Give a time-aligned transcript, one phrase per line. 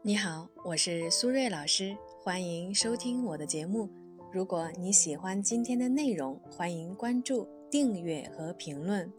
[0.00, 3.90] 你好，我是苏瑞老师，欢迎收听我的节目。
[4.32, 9.12] 如果你喜欢今天的内容，欢迎关注、订阅和评论。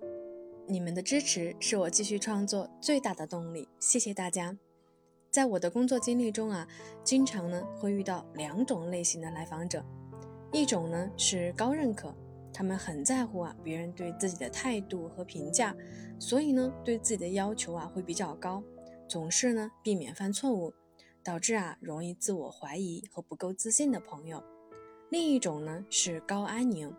[0.65, 4.57] 你们的支持是我继续创作最大的动力，谢谢大家。
[5.29, 6.65] 在我的工作经历中啊，
[7.03, 9.83] 经常呢会遇到两种类型的来访者，
[10.53, 12.15] 一种呢是高认可，
[12.53, 15.75] 他们很在乎啊别人对自己的态度和评价，
[16.17, 18.63] 所以呢对自己的要求啊会比较高。
[19.09, 20.71] 总是呢避免犯错误，
[21.23, 24.43] 导致啊容易自我怀疑和不够自信的朋友。
[25.09, 26.93] 另一种呢是高安宁，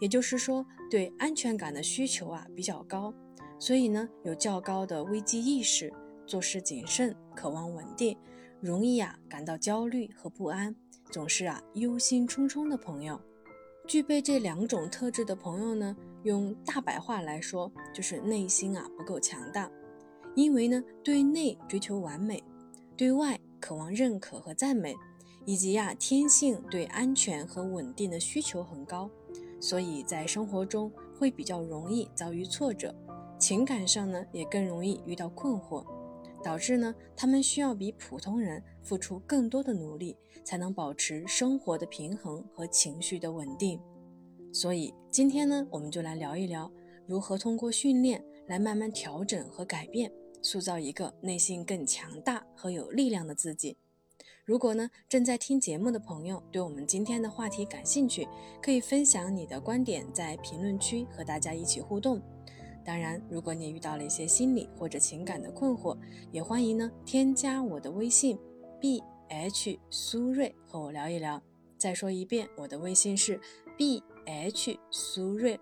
[0.00, 3.14] 也就是说对安全感的需求啊比较高，
[3.60, 5.92] 所以呢有较高的危机意识，
[6.26, 8.18] 做事谨慎，渴望稳定，
[8.60, 10.74] 容易啊感到焦虑和不安，
[11.12, 13.20] 总是啊忧心忡忡的朋友。
[13.86, 19.70] 具备这两种特质的朋友呢，用大白话来说，就是内心啊不够强大。
[20.34, 22.42] 因为呢，对内追求完美，
[22.96, 24.94] 对外渴望认可和赞美，
[25.44, 29.10] 以及呀，天性对安全和稳定的需求很高，
[29.60, 32.94] 所以在生活中会比较容易遭遇挫折，
[33.38, 35.84] 情感上呢也更容易遇到困惑，
[36.42, 43.78] 导致呢他们需要比普通人付出更多的努力，才能保持生活的平衡和情绪的稳定。
[44.52, 46.70] 所以今天呢，我们就来聊一聊
[47.06, 50.12] 如何通过训练来慢慢调整和改变。
[50.42, 53.76] 塑造一个内心更强大和有力量的自己。
[54.44, 58.26] 如果呢正在听节目的朋友对我们今天的话题感兴趣，
[58.60, 62.20] 可以分享你的观点，在评论区和大家一起互动。
[62.84, 65.96] 当然，如果你遇到了一些心理或者情感的困惑，
[66.32, 68.36] 也欢迎呢添加我的微信
[68.80, 71.40] b h 苏瑞和我聊一聊。
[71.78, 73.40] 再说一遍，我的微信是
[73.78, 75.58] b h 苏瑞。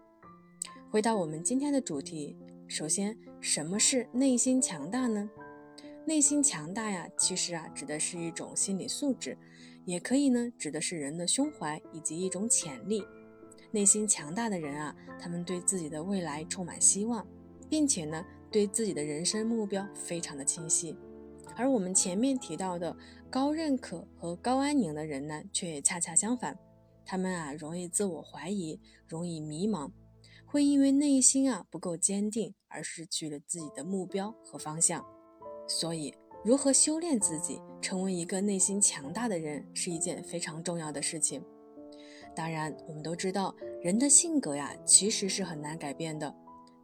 [0.91, 2.35] 回到我们今天的主题。
[2.71, 5.29] 首先，什么是内心强大呢？
[6.07, 9.37] 内心强大呀，其实啊，指的是一种心理素质，
[9.85, 13.05] 也可以呢，指的是人的胸怀以及一种潜力。
[13.73, 17.27] 内心强大的人啊，他们对自己的未来充满希望，
[17.69, 20.97] 并且呢，对自己的人生目标非常的清晰。
[21.57, 22.97] 而我们前面提到的
[23.29, 26.57] 高认可和高安宁的人呢，却恰恰相反，
[27.05, 28.79] 他们啊，容易自我怀疑，
[29.09, 29.91] 容易迷茫。
[30.51, 35.07] 会因为内心啊不够坚定而失去了自己的目标和方向，
[35.69, 36.13] 所以
[36.45, 41.41] 如何修炼自己，成为一个内心强大的人，是一件非常重要的事情。
[42.35, 46.35] 当然，我们都知道人的性格呀其实是很难改变的，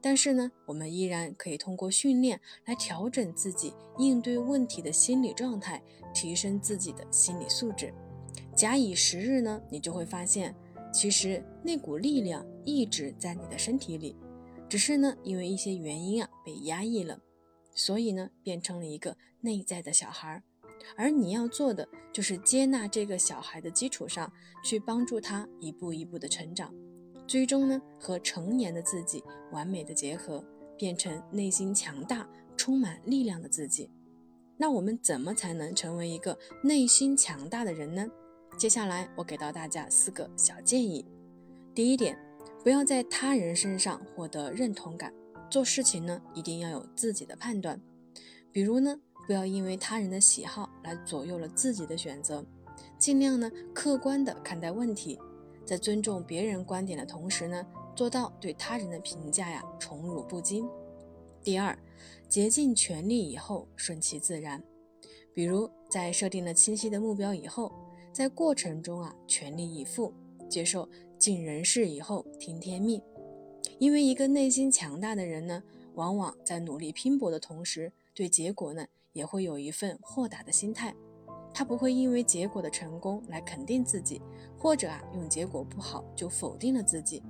[0.00, 5.82] 但是呢，我们依然可以通过训练来调整自己应对问题的心理状态，
[6.14, 7.92] 提升自己的心理素质。
[8.54, 10.54] 假以时日呢，你就会发现。
[10.92, 14.16] 其实那股力量一直在你的身体里，
[14.68, 17.20] 只是呢，因为一些原因啊被压抑了，
[17.74, 20.42] 所以呢变成了一个内在的小孩儿。
[20.96, 24.32] 而你要做的就是接纳这个小孩的基础上
[24.64, 26.72] 去帮助他一步一步的成长，
[27.26, 29.22] 最终呢和成年的自己
[29.52, 30.44] 完美的结合，
[30.78, 33.90] 变成内心强大、充满力量的自己。
[34.56, 38.06] 那我们怎么才能成为一个内心强大的人呢？
[38.56, 41.04] 接下来，我给到大家四个小建议。
[41.74, 42.18] 第一点，
[42.64, 45.12] 不要在他人身上获得认同感。
[45.50, 47.78] 做事情呢，一定要有自己的判断。
[48.50, 52.42] 比如呢，不要因为他人的喜好来左右了自己的选择。
[52.98, 55.20] 尽量呢，客观的看待问题，
[55.66, 60.66] 在尊重别人观点的同时呢，做到对他人的评价呀宠辱不惊。
[61.42, 61.78] 第二，
[62.26, 64.64] 竭尽全力以后，顺其自然。
[65.34, 67.70] 比如在设定了清晰的目标以后。
[68.16, 70.10] 在过程中啊，全力以赴，
[70.48, 70.88] 接受
[71.18, 72.98] 尽人事以后听天命。
[73.78, 75.62] 因为一个内心强大的人呢，
[75.96, 80.94] 往往在努力拼搏的同时，对结果呢也会有一份豁达的心态。
[81.52, 84.22] 他不会因为结果的成功来肯定自己，
[84.58, 87.22] 或者啊用结果不好就否定了自己。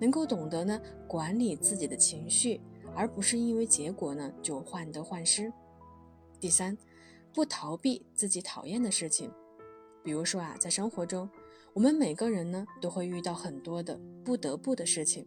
[0.00, 2.58] 能够懂得呢管理自己的情绪，
[2.94, 5.52] 而不是因为结果呢就患得患失。
[6.40, 6.74] 第三，
[7.34, 9.30] 不逃避自己讨厌的事情。
[10.04, 11.28] 比如说啊，在生活中，
[11.72, 15.24] 我们每个人呢都会遇到很多的不得不的事情，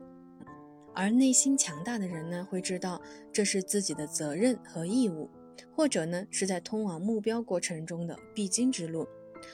[0.94, 3.02] 而内心强大的人呢会知道
[3.32, 5.30] 这是自己的责任和义务，
[5.74, 9.08] 或者呢是在通往目标过程中的必经之路，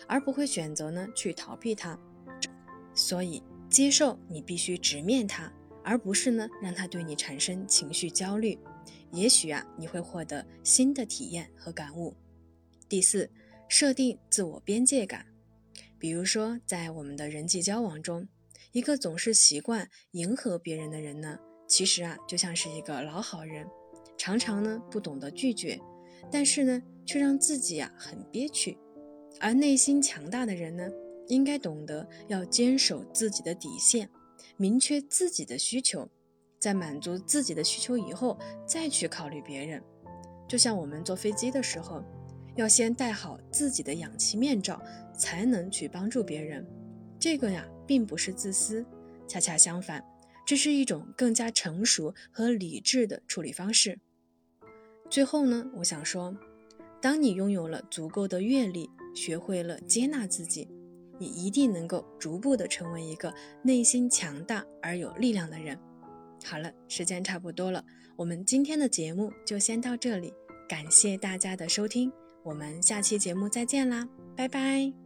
[0.07, 1.97] 而不会选择呢去逃避它。
[2.95, 5.53] 所以，接受你必须直面它，
[5.83, 8.57] 而不是呢让它对你产生情绪焦虑。
[9.11, 12.15] 也许啊，你会获得新的体验和感悟。
[12.89, 13.29] 第四。
[13.71, 15.27] 设定自我边界感，
[15.97, 18.27] 比如说，在我们的人际交往中，
[18.73, 21.39] 一个总是习惯迎合别人的人呢，
[21.69, 23.65] 其实啊，就像是一个老好人，
[24.17, 25.79] 常常呢不懂得拒绝，
[26.29, 28.77] 但是呢，却让自己啊很憋屈。
[29.39, 30.91] 而内心强大的人呢，
[31.29, 34.09] 应该懂得要坚守自己的底线，
[34.57, 36.09] 明确自己的需求，
[36.59, 39.81] 在满足自己的需求以后，再去考虑别人。
[40.45, 42.03] 就像我们坐飞机的时候，
[42.55, 44.81] 要先戴好自己的氧气面罩，
[45.17, 46.65] 才能去帮助别人。
[47.19, 48.85] 这个呀，并不是自私，
[49.27, 50.03] 恰恰相反，
[50.45, 53.99] 这是一种更加成熟和理智的处理方式。
[55.09, 56.35] 最后呢，我想说，
[57.01, 60.67] 当你拥有了足够的阅历，学会了接纳自己，
[61.19, 63.33] 你一定能够逐步的成为一个
[63.63, 65.77] 内心强大而有力量的人。
[66.43, 70.33] 好了，时间差不多了，我们今天的节目就先到这里。
[70.67, 72.11] 感谢大家的收听，
[72.43, 75.00] 我们下期节目再见啦，拜拜。